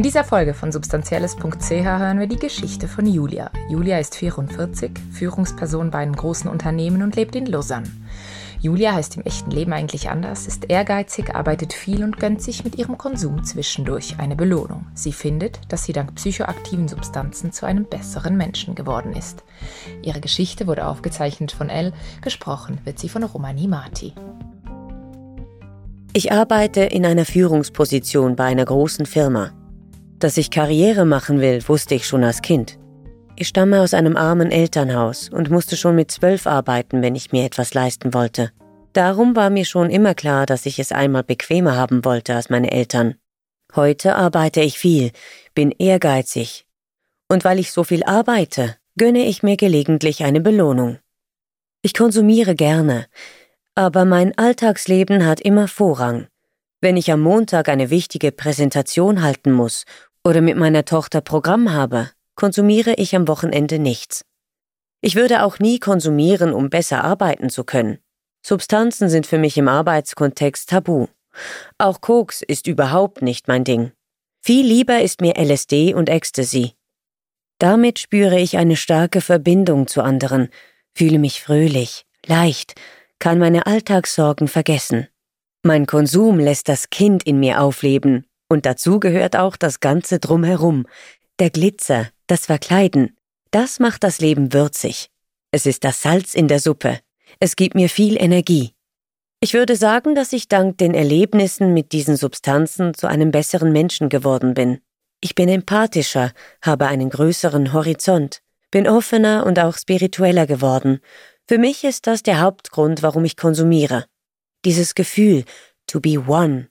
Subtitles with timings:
[0.00, 3.50] In dieser Folge von substanzielles.ch hören wir die Geschichte von Julia.
[3.68, 7.86] Julia ist 44, Führungsperson bei einem großen Unternehmen und lebt in Lausanne.
[8.60, 12.78] Julia heißt im echten Leben eigentlich anders, ist ehrgeizig, arbeitet viel und gönnt sich mit
[12.78, 14.86] ihrem Konsum zwischendurch eine Belohnung.
[14.94, 19.44] Sie findet, dass sie dank psychoaktiven Substanzen zu einem besseren Menschen geworden ist.
[20.00, 24.14] Ihre Geschichte wurde aufgezeichnet von Elle, gesprochen wird sie von Romani Marti.
[26.14, 29.52] Ich arbeite in einer Führungsposition bei einer großen Firma.
[30.20, 32.78] Dass ich Karriere machen will, wusste ich schon als Kind.
[33.36, 37.46] Ich stamme aus einem armen Elternhaus und musste schon mit zwölf arbeiten, wenn ich mir
[37.46, 38.52] etwas leisten wollte.
[38.92, 42.70] Darum war mir schon immer klar, dass ich es einmal bequemer haben wollte als meine
[42.70, 43.14] Eltern.
[43.74, 45.12] Heute arbeite ich viel,
[45.54, 46.66] bin ehrgeizig.
[47.28, 50.98] Und weil ich so viel arbeite, gönne ich mir gelegentlich eine Belohnung.
[51.80, 53.06] Ich konsumiere gerne,
[53.74, 56.26] aber mein Alltagsleben hat immer Vorrang.
[56.82, 59.84] Wenn ich am Montag eine wichtige Präsentation halten muss
[60.24, 64.24] oder mit meiner Tochter Programm habe, konsumiere ich am Wochenende nichts.
[65.00, 67.98] Ich würde auch nie konsumieren, um besser arbeiten zu können.
[68.44, 71.06] Substanzen sind für mich im Arbeitskontext tabu.
[71.78, 73.92] Auch Koks ist überhaupt nicht mein Ding.
[74.42, 76.74] Viel lieber ist mir LSD und Ecstasy.
[77.58, 80.48] Damit spüre ich eine starke Verbindung zu anderen,
[80.94, 82.74] fühle mich fröhlich, leicht,
[83.18, 85.08] kann meine Alltagssorgen vergessen.
[85.62, 90.86] Mein Konsum lässt das Kind in mir aufleben und dazu gehört auch das Ganze drumherum.
[91.38, 93.16] Der Glitzer, das Verkleiden,
[93.52, 95.08] das macht das Leben würzig.
[95.52, 96.98] Es ist das Salz in der Suppe.
[97.38, 98.72] Es gibt mir viel Energie.
[99.40, 104.08] Ich würde sagen, dass ich dank den Erlebnissen mit diesen Substanzen zu einem besseren Menschen
[104.08, 104.80] geworden bin.
[105.20, 111.00] Ich bin empathischer, habe einen größeren Horizont, bin offener und auch spiritueller geworden.
[111.48, 114.06] Für mich ist das der Hauptgrund, warum ich konsumiere.
[114.64, 115.44] Dieses Gefühl,
[115.86, 116.68] to be one,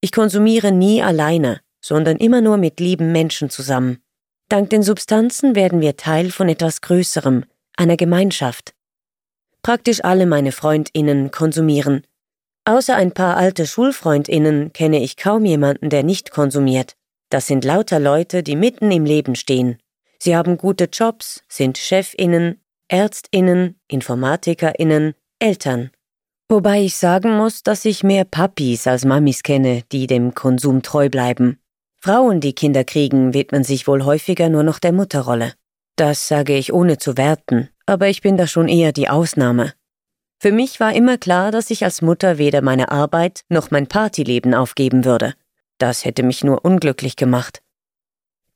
[0.00, 3.98] ich konsumiere nie alleine, sondern immer nur mit lieben Menschen zusammen.
[4.48, 7.44] Dank den Substanzen werden wir Teil von etwas Größerem,
[7.76, 8.74] einer Gemeinschaft.
[9.62, 12.04] Praktisch alle meine Freundinnen konsumieren.
[12.64, 16.96] Außer ein paar alte Schulfreundinnen kenne ich kaum jemanden, der nicht konsumiert.
[17.30, 19.78] Das sind lauter Leute, die mitten im Leben stehen.
[20.18, 25.90] Sie haben gute Jobs, sind Chefinnen, Ärztinnen, Informatikerinnen, Eltern.
[26.52, 31.08] Wobei ich sagen muss, dass ich mehr Papis als Mamis kenne, die dem Konsum treu
[31.08, 31.60] bleiben.
[32.00, 35.52] Frauen, die Kinder kriegen, widmen sich wohl häufiger nur noch der Mutterrolle.
[35.94, 39.74] Das sage ich ohne zu werten, aber ich bin da schon eher die Ausnahme.
[40.40, 44.52] Für mich war immer klar, dass ich als Mutter weder meine Arbeit noch mein Partyleben
[44.52, 45.34] aufgeben würde.
[45.78, 47.62] Das hätte mich nur unglücklich gemacht.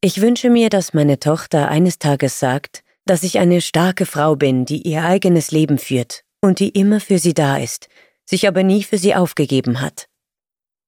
[0.00, 4.64] Ich wünsche mir, dass meine Tochter eines Tages sagt, dass ich eine starke Frau bin,
[4.64, 7.88] die ihr eigenes Leben führt und die immer für sie da ist,
[8.26, 10.06] sich aber nie für sie aufgegeben hat.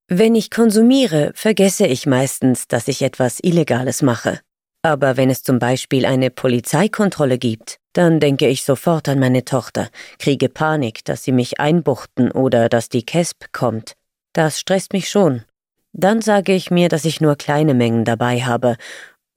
[0.08, 4.40] Wenn ich konsumiere, vergesse ich meistens, dass ich etwas Illegales mache.
[4.82, 9.88] Aber wenn es zum Beispiel eine Polizeikontrolle gibt, dann denke ich sofort an meine Tochter,
[10.18, 13.94] kriege Panik, dass sie mich einbuchten oder dass die Kesp kommt.
[14.34, 15.44] Das stresst mich schon.
[15.92, 18.76] Dann sage ich mir, dass ich nur kleine Mengen dabei habe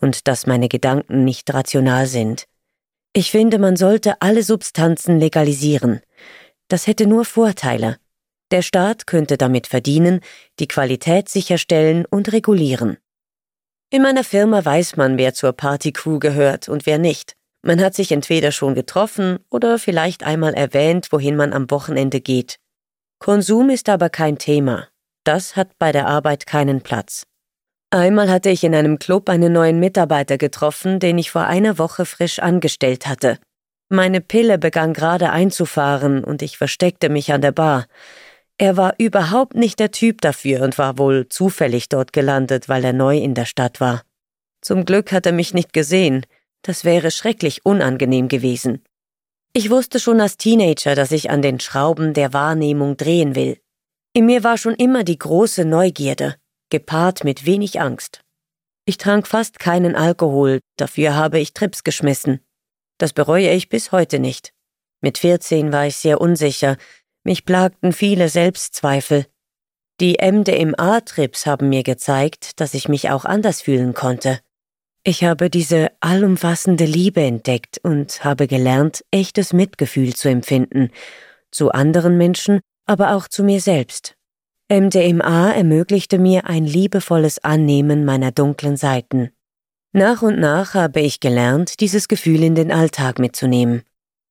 [0.01, 2.45] und dass meine Gedanken nicht rational sind.
[3.13, 6.01] Ich finde, man sollte alle Substanzen legalisieren.
[6.67, 7.97] Das hätte nur Vorteile.
[8.51, 10.21] Der Staat könnte damit verdienen,
[10.59, 12.97] die Qualität sicherstellen und regulieren.
[13.89, 17.35] In meiner Firma weiß man, wer zur Partycrew gehört und wer nicht.
[17.61, 22.57] Man hat sich entweder schon getroffen oder vielleicht einmal erwähnt, wohin man am Wochenende geht.
[23.19, 24.87] Konsum ist aber kein Thema.
[25.23, 27.23] Das hat bei der Arbeit keinen Platz.
[27.89, 32.05] Einmal hatte ich in einem Club einen neuen Mitarbeiter getroffen, den ich vor einer Woche
[32.05, 33.39] frisch angestellt hatte.
[33.89, 37.87] Meine Pille begann gerade einzufahren und ich versteckte mich an der Bar.
[38.57, 42.93] Er war überhaupt nicht der Typ dafür und war wohl zufällig dort gelandet, weil er
[42.93, 44.03] neu in der Stadt war.
[44.61, 46.25] Zum Glück hat er mich nicht gesehen.
[46.63, 48.83] Das wäre schrecklich unangenehm gewesen.
[49.53, 53.57] Ich wusste schon als Teenager, dass ich an den Schrauben der Wahrnehmung drehen will.
[54.13, 56.35] In mir war schon immer die große Neugierde
[56.69, 58.21] gepaart mit wenig Angst.
[58.85, 62.41] Ich trank fast keinen Alkohol, dafür habe ich Trips geschmissen.
[62.97, 64.53] Das bereue ich bis heute nicht.
[65.01, 66.77] Mit 14 war ich sehr unsicher,
[67.23, 69.25] mich plagten viele Selbstzweifel.
[69.99, 74.39] Die MDMA-Trips haben mir gezeigt, dass ich mich auch anders fühlen konnte.
[75.03, 80.91] Ich habe diese allumfassende Liebe entdeckt und habe gelernt, echtes Mitgefühl zu empfinden,
[81.51, 84.15] zu anderen Menschen, aber auch zu mir selbst.
[84.69, 89.31] MDMA ermöglichte mir ein liebevolles Annehmen meiner dunklen Seiten.
[89.93, 93.83] Nach und nach habe ich gelernt, dieses Gefühl in den Alltag mitzunehmen.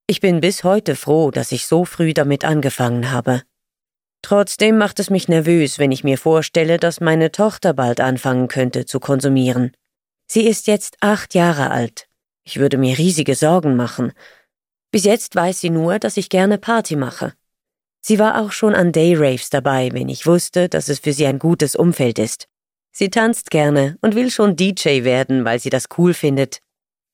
[0.07, 3.43] Ich bin bis heute froh, dass ich so früh damit angefangen habe.
[4.23, 8.85] Trotzdem macht es mich nervös, wenn ich mir vorstelle, dass meine Tochter bald anfangen könnte
[8.85, 9.73] zu konsumieren.
[10.29, 12.09] Sie ist jetzt acht Jahre alt.
[12.45, 14.13] Ich würde mir riesige Sorgen machen.
[14.93, 17.33] Bis jetzt weiß sie nur, dass ich gerne Party mache.
[18.01, 21.39] Sie war auch schon an Dayraves dabei, wenn ich wusste, dass es für sie ein
[21.39, 22.47] gutes Umfeld ist.
[22.99, 26.63] Sie tanzt gerne und will schon DJ werden, weil sie das cool findet.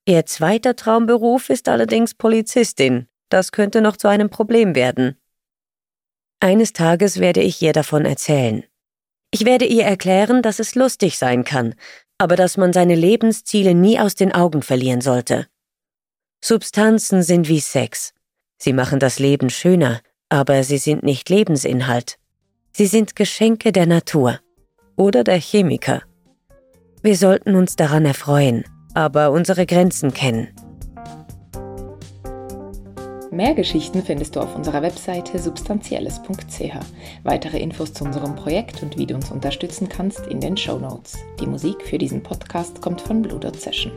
[0.07, 3.09] Ihr zweiter Traumberuf ist allerdings Polizistin.
[3.31, 5.17] Das könnte noch zu einem Problem werden.
[6.39, 8.63] Eines Tages werde ich ihr davon erzählen.
[9.33, 11.75] Ich werde ihr erklären, dass es lustig sein kann,
[12.17, 15.49] aber dass man seine Lebensziele nie aus den Augen verlieren sollte.
[16.41, 18.15] Substanzen sind wie Sex.
[18.57, 22.19] Sie machen das Leben schöner, aber sie sind nicht Lebensinhalt.
[22.71, 24.39] Sie sind Geschenke der Natur
[24.97, 26.03] oder der Chemiker.
[27.03, 30.49] Wir sollten uns daran erfreuen, aber unsere Grenzen kennen.
[33.33, 36.77] Mehr Geschichten findest du auf unserer Webseite substanzielles.ch.
[37.25, 41.17] Weitere Infos zu unserem Projekt und wie du uns unterstützen kannst in den Show Notes.
[41.41, 43.93] Die Musik für diesen Podcast kommt von Blue Dot Session.